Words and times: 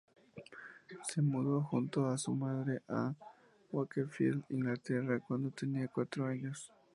Se 1.03 1.21
mudó 1.21 1.61
junto 1.61 2.07
a 2.07 2.17
su 2.17 2.33
madre 2.33 2.81
a 2.89 3.13
Wakefield, 3.71 4.43
Inglaterra 4.49 5.19
cuando 5.19 5.51
tenía 5.51 5.87
cuatro 5.89 6.25
años. 6.25 6.71